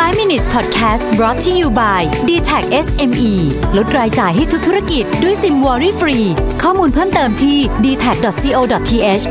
[0.00, 3.32] 5 minutes podcast brought to you by d t a c SME
[3.76, 6.18] ลดรายจ่ายให้ทุกธุรกิจด้วยซิม worry free
[6.62, 9.24] ข้อมูลเพิ่มเติมที่ d t a c c o t h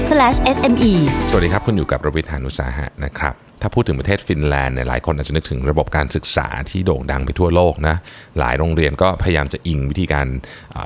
[0.56, 0.94] s m e
[1.30, 7.96] สวัสดีครับ คุณอยู่กับรวิศหาญอุตสาหะนะครับ ถ้าพูดถึงประเทศฟินแลนด์เนี่ยหลายคนอาจจะนึกถึงระบบการศึกษาที่โด่งดังไปทั่วโลกนะ
[8.40, 10.78] หลายโรงเรียนก็พยายามจะอิงวิธีการ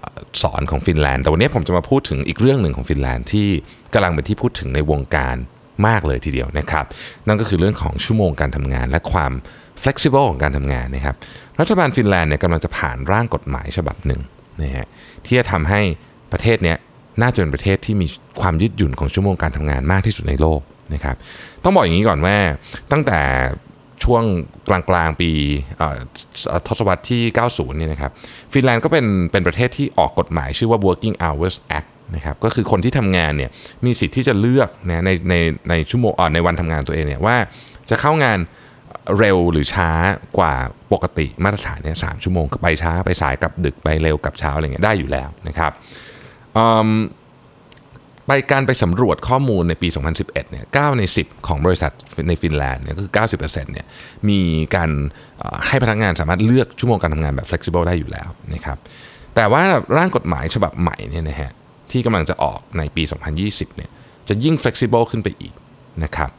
[0.42, 3.48] สอนของฟินแลนด์ แต่วันนี้ผมจะมาพูดถึงอีกเรื่องหนึ่งของฟินแลนด์ที่
[3.94, 5.36] กำลังเป็นที่พูดถึงในวงการ
[5.88, 6.86] มากเลยทีเดียวนะครับ
[7.28, 9.32] นั่นก็คือเรื่องของชั่วโมงการทำงานและความ
[9.84, 11.16] flexible ของการทำงานนะครับ
[11.60, 14.22] รัฐบาลฟินแลนด์เนี่ยกำลังจะผ่านร่างกฎหมายฉบับหนึ่ง
[14.62, 14.88] นะฮะ
[15.26, 15.82] ที่จะทำให้
[16.32, 16.78] ประเทศเนี้ย
[17.22, 18.08] น่าจะเป็นประเทศที่มี
[18.42, 20.62] ความยืดหยุ่นของชั่วโมงการทำงานมากที่สุดในโลก
[20.94, 21.16] นะครับ
[21.64, 22.38] ต้องบอกอย่างนี้ก่อนว่า
[22.92, 23.20] ตั้งแต่
[24.04, 24.24] ช่วง
[24.70, 25.32] กลางกลางๆปี
[26.68, 27.22] ทศวรรษที่
[27.52, 28.12] 90 เนี่ยนะครับ
[28.54, 33.50] ฟินแลนด์ก็เป็นเป็นประเทศที่ออกกฎหมายชื่อว่า Working Hours Act นะครับก็คือคนที่ทำงานเนี่ย
[33.86, 35.36] มีสิทธิ์ที่จะเลือกนะในใน
[35.70, 37.36] ในชั่วโมงเออในวันทำงานตัวเองเนี่ยว่า
[37.90, 38.38] จะเข้างาน
[39.18, 39.92] เร็วหรือช้า
[40.38, 40.54] กว่า
[40.94, 45.72] ปกติมาตรฐานเนี่ยสามชั่วโมงไปช้าไปสายกลับดึกไปเร็วกับเช้าอะไรเงี้ยได้อยู่แล้วนะครับ
[48.28, 51.92] ไปการไปสำรวจข้อมูลในปี 2011 เนี่ย9ใน 10 ของบริษัท
[52.28, 53.86] ในฟินแลนด์เนี่ยก็คือ 90%เนี่ย
[54.30, 54.40] มี
[54.76, 54.90] การ
[55.68, 58.78] ให้พนักงานสามารถเลือกชั่วโมงการทำงานแบบ flexible ได้อยู่แล้วนะครับ
[59.36, 59.64] แต่ว่า
[59.98, 61.52] ร่างกฎหมายฉบับใหม่เนี่ยนะฮะ
[61.92, 63.04] ที่กำลังจะออกในปี
[63.40, 63.90] 2020 เนี่ย
[64.30, 65.54] จะยิ่ง flexible ขึ้นไปอีก
[66.04, 66.30] นะครับ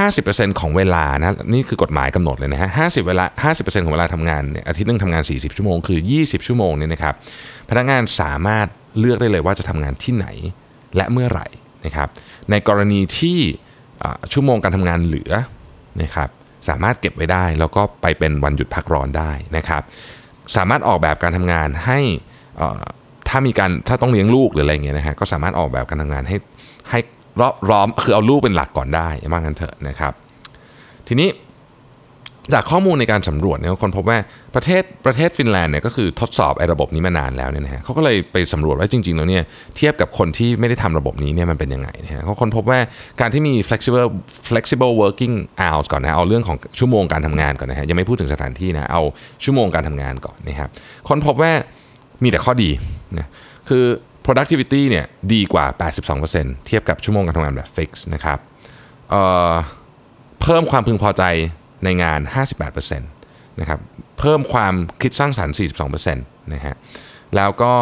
[0.00, 7.14] 50%ของเวลานะนี่คือกฎหมายกำหนดเลยนะฮะ50เวลา50%ของเวลาทำงานเนี่ยอาทิตย์นึงทำงาน 40 ชั่วโมงคือ 20 ชั่วโมงเนี่ยนะครับ
[7.70, 8.66] พนักงานสามารถ
[8.98, 10.26] เลือกได้เลยว่าจะทำงานที่ไหน
[10.96, 11.46] และเมื่อไหร่
[11.84, 12.08] นะครับ
[12.50, 13.38] ในกรณีที่
[14.32, 15.32] ชั่วโมงการทำงานเหลือ
[16.02, 16.28] นะครับ
[16.68, 19.82] สามารถเก็บไว้ได้ แล้วก็ไปเป็นวันหยุดพักร้อนได้นะครับ
[20.56, 22.00] สามารถออกแบบการทำงานให้
[23.28, 26.36] ถ้ามีการถ้าต้องเลี้ยงลูกหรืออะไรเงี้ยนะฮะก็สามารถออกแบบการทำงานให้
[26.90, 26.98] ให้
[27.40, 30.12] รอบร้อมคือเอาลูกเป็นหลักก่อนได้ว่างั้นเถอะนะครับ
[31.08, 31.30] ทีนี้
[32.52, 34.18] จากข้อมูลในการสำรวจเนี่ยคนพบว่า
[34.54, 39.42] ประเทศประเทศฟินแลนด์เนี่ยก็คือทดสอบไอ้ระบบนี้มานานแล้วเนี่ยนะฮะเขาก็เลยไปสำรวจว่าจริง ๆ แล้วเนี่ย
[39.76, 42.78] เทียบกับคนที่ไม่ได้ทำระบบนี้เนี่ยมันเป็นยังไงนะฮะเขาคนพบว่า
[43.20, 44.10] การที่มี flexible
[44.48, 49.02] flexible working hours ก่อนนะเอาเรื่องของชั่วโมงการทำงานก่อนนะฮะยังไม่พูดถึงสถานที่นะเอา
[49.44, 50.68] ชั่วโมงการทำงานก่อนนะครับ
[51.08, 51.52] คนพบว่า
[52.22, 52.70] มีแต่ข้อดี
[53.18, 53.26] นะ
[53.68, 53.84] คือ
[54.26, 55.66] productivity เนี่ยดีกว่า
[56.20, 58.38] 82%เทียบกับชั่วโมงการทำงานแบบ fix นะครับ
[59.10, 59.52] เอ่อ
[60.42, 61.22] เพิ่มความพึงพอใจ
[61.84, 62.20] ในงาน
[62.70, 63.80] 58%นะครับ
[64.18, 65.54] เพิ่มความคิดสร้างสรรค์
[66.00, 66.76] 42%นะฮะ
[67.36, 67.72] แล้วก็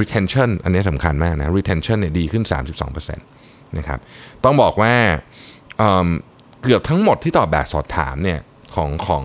[0.00, 2.44] retention อันนี้สำคัญมากนะ retention เนี่ยดีขึ้น
[2.90, 3.98] 32%นะครับ
[4.44, 4.94] ต้องบอกว่า
[5.78, 8.40] เเกือบทั้งหมดที่ตอบแบบสอบถามเนี่ย
[8.74, 9.24] ของของ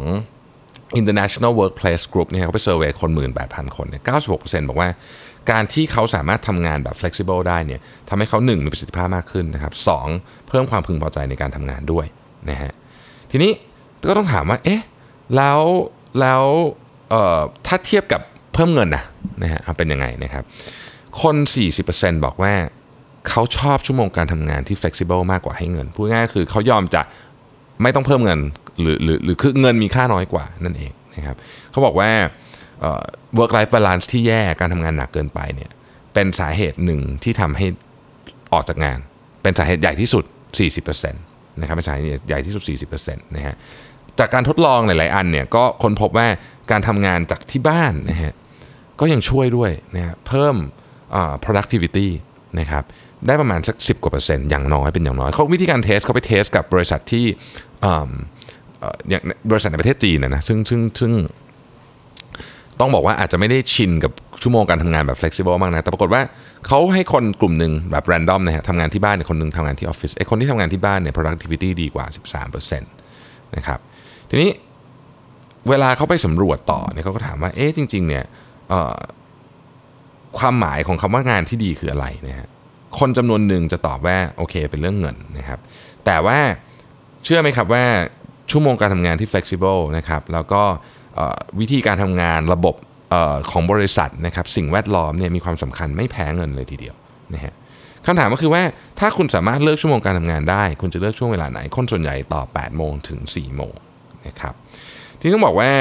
[1.00, 3.12] International Workplace Group เนี่ยเขาไปเซอร์เวยคน
[3.44, 4.90] 18,000 คนเนี่ย96%บอกว่า
[5.52, 7.80] การที่เขาสามารถทำงานแบบ flexible ได้เนี่ย
[8.10, 10.08] ทำให้เขาหนึ่งมีประสิทธิภาพมากขึ้นนะครับสอง
[10.48, 12.06] เพิ่มความพึงพอใจในการทำงานด้วย
[12.50, 12.72] นะฮะ
[13.32, 13.52] ทีนี้
[14.10, 14.82] ก็ต้องถามว่าเอ๊ะ
[15.36, 15.60] แล้ว
[16.20, 16.44] แล้ว
[17.68, 18.22] ถ้าเทียบกับ
[18.54, 19.04] เพิ่มเงินนะ
[19.44, 20.44] นะฮะเป็นยังไงนะครับ
[21.22, 21.36] คน
[21.82, 22.54] 40%บอกว่า
[23.30, 27.02] เขาชอบชั่วโมงการทำงานที่ flexible มากกว่าให้เงิน พูดง่ายๆคือเขายอมจะ
[27.82, 28.40] ไม่ต้องเพิ่มเงิน
[28.80, 31.36] หรือหรือหรือคือเงินมีค่าน้อยกว่านั่นเองนะครับ
[31.72, 32.10] เขาบอกว่า
[33.38, 35.72] work life balance ที่แย่การทำงานหนักเกินไปเนี่ย
[36.14, 37.66] เป็นสาเหตุหนึ่งที่ทำให้
[38.54, 39.00] ออกจากงาน
[39.44, 40.24] เป็นสาเหตุใหญ่ที่สุด
[40.74, 43.56] 40%นะครับเป็นสาเหตุใหญ่ที่สุด 40%นะฮะ
[44.20, 46.28] จากการทดลองหลาย ๆ อันเนี่ยก็ค้นพบว่า
[46.72, 48.34] การทำงานจากที่บ้านนะฮะ
[49.00, 50.56] ก็ยังช่วยด้วยนะฮะเพิ่ม
[51.46, 52.08] productivity
[52.60, 52.84] นะครับ
[53.28, 57.26] ได้ประมาณสัก 10 กว่าเปอร์เซ็นต์อย่างน้อยเป็นอย่างน้อยเขาวิธีการเทสเขาไปเทสกับบริษัทที่
[57.86, 58.12] อ่า
[58.80, 59.22] เอ่ออย่าง
[59.52, 61.12] บริษัทในประเทศจีนนะนะซึ่งซึ่งซึ่ง
[62.80, 66.22] ต้องบอกว่าอาจจะไม่ได้ชินกับชั่วโมงการทำงานแบบ flexible มากนะ แต่ปรากฏว่า
[66.68, 72.06] เขาให้คนกลุ่มหนึ่งแบบ random นะฮะทำงานที่บ้านเนี่ยคนหนึ่งทำงานที่ออฟฟิศไอ้คนที่ทำงานที่บ้านเนี่ย productivity ดีกว่า
[72.56, 73.80] 13%นะครับ
[74.30, 74.50] ทีนี้
[75.70, 78.24] เวลาเขาไปสำรวจต่อเนี่ยเขาก็ถามว่า เอ๊ะ จริง ๆ เนี่ย
[80.38, 82.50] ความหมายของคำว่างานที่ดีคืออะไรนะฮะ
[83.00, 85.60] คนจำนวนหนึ่งจะตอบว่าโอเคเป็นเรื่องเงินนะครับ
[86.06, 86.40] แต่ว่า
[87.24, 87.84] เชื่อไหมครับว่า
[88.52, 90.62] ชั่วโมงการทำงานที่ flexible นะครับ แล้วก็
[91.60, 92.76] วิธีการทำงานระบบ
[93.14, 93.16] อ
[93.52, 96.96] ของบริษัทนะครับสิ่งแวดล้อมเนี่ยมีความสำคัญไม่แพ้เงินเลยทีเดียว
[97.34, 97.54] นะฮะ
[98.06, 98.64] คำถามก็คือว่า
[99.00, 103.74] ถ้าคุณสามารถเลือกชั่วโมงการทำงานได้ คุณจะเลือกช่วงเวลาไหน คนส่วนใหญ่ต่อ 8 โมงถึง 4 โมง
[104.28, 104.54] นะครับ
[105.20, 105.72] ที่ต้องบอกว่า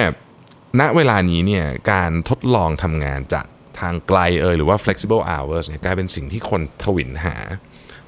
[0.81, 3.47] ณเวลานี้เนี่ยการทดลองทำงานจาก
[3.81, 7.37] ทางไกลเอยหรือว่า flexible hours เนี่ยกลายเป็นสิ่งที่คนทวินหา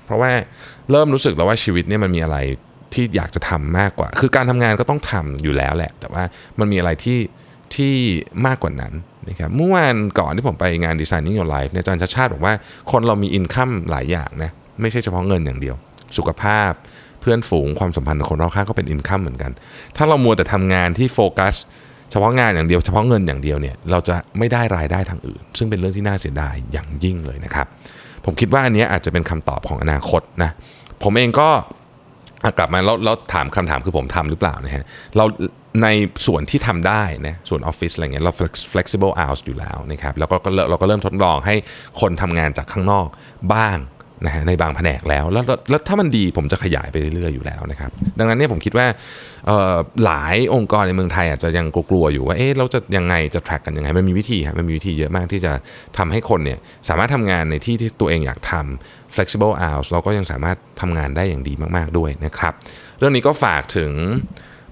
[0.05, 0.31] เพราะว่า
[0.91, 2.39] เริ่มรู้สึกแล้วว่าชีวิตเนี่ยมันมีอะไร
[2.97, 6.23] ที่อยากจะทำมากกว่า คือการทำงานก็ต้องทำอยู่แล้วแหละ แต่ว่า
[6.59, 7.19] มันมีอะไรที่
[7.75, 7.95] ที่
[8.47, 8.93] มากกว่านั้น
[9.29, 12.55] นะครับเมื่อวานก่อนที่ผมไปงาน Designing Your Life เนี่ยอาจารย์ชาชาติบอกว่า
[12.93, 14.51] คนเรามีอินคัมหลายอย่างนะ
[14.81, 15.77] ไม่ใช่เฉพาะเงินอย่างเดียว
[16.17, 16.73] สุขภาพ
[17.27, 19.53] พพื่อนฝูงความสัมพันธ์กับคนรอบข้างก็เป็นอินคัมเหมือนกัน
[19.97, 21.55] ถ้าเรามัวแต่ทำงานที่โฟกัส
[22.11, 27.67] เฉพาะงานอย่างเดียวเฉพาะเงินอย่างเดียวเนี่ยเราจะไม่ได้รายได้ทางอื่น ซึ่งเป็นเรื่องที่น่าเสียดายอย่างยิ่งเลยนะครับ
[28.25, 30.51] ผมคิดว่าอันนี้อาจจะเป็นคำตอบของอนาคตนะ
[31.03, 31.49] ผมเองก็
[32.59, 34.85] กลับมาแล้วแล้วถามคำถามคือผมทำหรือเปล่านะฮะ
[35.17, 35.25] เรา
[35.83, 35.89] ใน
[36.27, 38.33] ส่วนที่ทำได้นะส่วนออฟฟิศอะไรเงี้ยเรา
[38.73, 41.55] flexible hours อยู่แล้วนะครับแล้วก็เริ่มเราก็เริ่มทดลองให้
[42.01, 43.09] คนทำงานจากข้างนอก
[43.55, 43.79] บ้าง
[44.25, 48.87] นะฮะในบางแผนกแล้วแล้วแล้วถ้ามันดีผมจะขยายไปเรื่อยๆอยู่แล้วนะครับ ดังนั้นเนี่ยผมคิดว่า
[50.05, 55.53] หลายองค์กรในเมืองไทยอาจจะยังกลัวๆอยู่ว่าเอ๊ะเราจะยังไงจะ track กันยังไง มันมีวิธีครับมันมีวิธีเยอะมากที่จะ
[55.99, 56.59] ทำให้คนเนี่ย
[56.89, 62.55] สามารถทำงานในที่ที่ตัวเองอยากทำ flexible hours เราก็ยังสามารถทำงานได้อย่างดีมากๆด้วยนะครับ
[62.99, 63.93] เรื่องนี้ก็ฝากถึง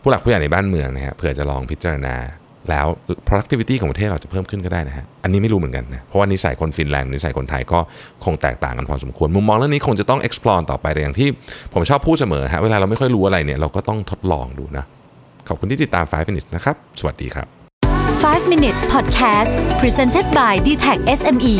[0.02, 2.14] ผู้หลักผู้ใหญ่ในบ้านเมืองนะฮะเผื่อจะลองพิจารณา
[2.70, 2.86] แล้ว
[3.28, 7.78] productivity ของประเทศเราจะเพิ่มขึ้นก็ได้นะฮะ อันนี้ไม่รู้เหมือนกันนะ เพราะว่านิสัยคนฟินแลนด์นิสัยคนไทยก็
[8.24, 11.28] คงแตกต่างกันพอสมควร มุมมองเรื่องนี้คงจะต้อง explore ต่อไปแต่อย่างที่
[11.72, 14.84] ผมชอบพูดเสมอฮะ เวลาเราไม่ค่อยรู้อะไรเนี่ยเราก็ต้องทดลองดูนะ
[15.48, 17.46] ขอบคุณที่ติดตาม 5 minutes นะครับ สวัสดีครับ
[18.24, 21.56] 5 minutes podcast presented by d t e c h SME